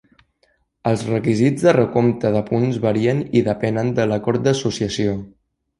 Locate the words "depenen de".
3.53-4.11